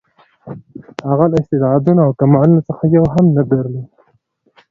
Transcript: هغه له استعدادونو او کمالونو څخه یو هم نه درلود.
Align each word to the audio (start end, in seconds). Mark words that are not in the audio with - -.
هغه 1.09 1.25
له 1.31 1.37
استعدادونو 1.41 2.01
او 2.05 2.11
کمالونو 2.19 2.61
څخه 2.69 2.83
یو 2.95 3.05
هم 3.13 3.25
نه 3.35 3.43
درلود. 3.49 3.87